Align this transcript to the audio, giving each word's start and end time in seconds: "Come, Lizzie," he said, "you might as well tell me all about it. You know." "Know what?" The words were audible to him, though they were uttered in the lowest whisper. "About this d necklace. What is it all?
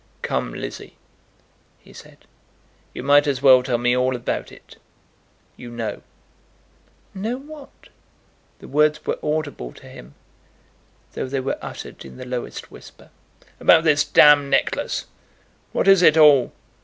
"Come, 0.23 0.51
Lizzie," 0.55 0.95
he 1.77 1.93
said, 1.93 2.25
"you 2.91 3.03
might 3.03 3.27
as 3.27 3.43
well 3.43 3.61
tell 3.61 3.77
me 3.77 3.95
all 3.95 4.15
about 4.15 4.51
it. 4.51 4.77
You 5.55 5.69
know." 5.69 6.01
"Know 7.13 7.37
what?" 7.37 7.89
The 8.57 8.67
words 8.67 9.05
were 9.05 9.19
audible 9.21 9.73
to 9.73 9.85
him, 9.85 10.15
though 11.13 11.27
they 11.27 11.39
were 11.39 11.59
uttered 11.61 12.03
in 12.03 12.17
the 12.17 12.25
lowest 12.25 12.71
whisper. 12.71 13.11
"About 13.59 13.83
this 13.83 14.03
d 14.03 14.21
necklace. 14.37 15.05
What 15.71 15.87
is 15.87 16.01
it 16.01 16.17
all? 16.17 16.51